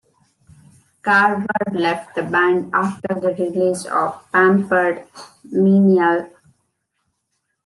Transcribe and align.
Carver 1.03 1.71
left 1.73 2.15
the 2.15 2.23
band 2.23 2.71
after 2.73 3.09
the 3.13 3.35
release 3.37 3.85
of 3.85 4.19
"Pampered 4.31 5.03
Menial". 5.43 6.27